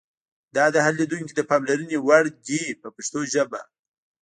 دا 0.55 0.65
د 0.71 0.77
هر 0.85 0.93
لیدونکي 1.01 1.33
د 1.35 1.41
پاملرنې 1.49 1.97
وړ 2.07 2.25
دي 2.47 2.63
په 2.81 2.87
پښتو 2.95 3.19
ژبه. 3.33 3.61